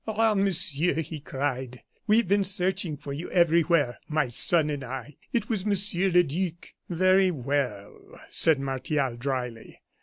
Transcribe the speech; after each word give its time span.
"Ah, 0.07 0.33
Monsieur," 0.33 0.95
he 0.95 1.19
cried, 1.19 1.83
"we 2.07 2.17
have 2.17 2.27
been 2.27 2.43
searching 2.43 2.97
for 2.97 3.13
you 3.13 3.29
everywhere, 3.29 3.99
my 4.07 4.27
son 4.27 4.71
and 4.71 4.83
I. 4.83 5.17
It 5.31 5.47
was 5.47 5.63
Monsieur 5.63 6.09
le 6.09 6.23
Duc" 6.23 6.73
"Very 6.89 7.29
well," 7.29 8.19
said 8.31 8.59
Martial, 8.59 9.15
dryly. 9.15 9.79